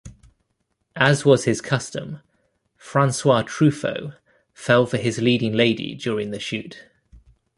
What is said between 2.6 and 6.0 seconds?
Francois Truffaut fell for his leading lady